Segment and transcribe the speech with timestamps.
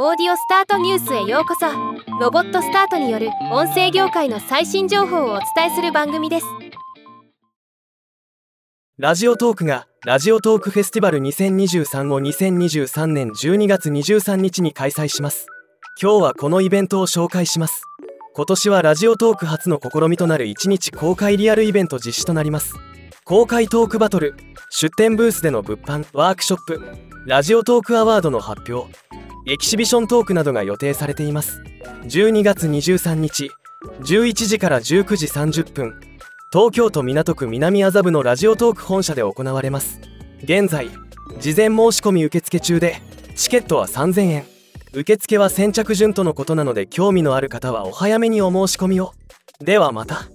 [0.00, 1.66] オーディオスタートニュースへようこそ。
[2.20, 6.46] ロボットスタートによる音声業界の最新情報をお伝えする番組です。
[8.96, 15.46] ラジオトークがラジオトークフェスティバル2023を2023年12月23日に開催します。
[16.00, 17.82] 今日はこのイベントを紹介します。
[18.36, 22.76] 今年はラジオトーク初の試みとなる1日公開リアルイベント実施となります。
[23.24, 24.36] 公開トークバトル
[24.70, 26.80] 出展ブースでの物販ワークショップ
[27.26, 29.07] ラジオトークアワードの発表
[29.50, 31.62] エキシビショントークなどが予定されています。
[32.04, 33.50] 12月23日
[34.02, 35.98] 11時から19時30分
[36.52, 40.02] 東京都港区南麻布のラジオトーク本社で行われます。
[40.42, 40.90] 現在
[41.40, 43.00] 事前申し込み受付中で
[43.36, 44.44] チケットは3000円。
[44.92, 49.12] 受付は先着順とのことなので興味のある方はお早めにお申し込みを。
[49.60, 50.28] ではまた。